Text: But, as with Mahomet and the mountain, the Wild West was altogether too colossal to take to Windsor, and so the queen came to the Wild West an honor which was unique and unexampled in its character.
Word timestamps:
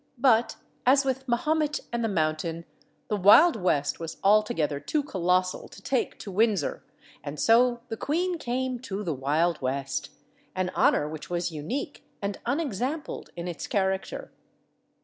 But, 0.17 0.55
as 0.83 1.05
with 1.05 1.27
Mahomet 1.27 1.79
and 1.93 2.03
the 2.03 2.07
mountain, 2.09 2.65
the 3.07 3.15
Wild 3.15 3.55
West 3.55 3.99
was 3.99 4.17
altogether 4.23 4.79
too 4.79 5.03
colossal 5.03 5.67
to 5.67 5.79
take 5.79 6.17
to 6.21 6.31
Windsor, 6.31 6.83
and 7.23 7.39
so 7.39 7.81
the 7.89 7.97
queen 7.97 8.39
came 8.39 8.79
to 8.79 9.03
the 9.03 9.13
Wild 9.13 9.61
West 9.61 10.09
an 10.55 10.71
honor 10.73 11.07
which 11.07 11.29
was 11.29 11.51
unique 11.51 12.03
and 12.19 12.39
unexampled 12.47 13.29
in 13.35 13.47
its 13.47 13.67
character. 13.67 14.31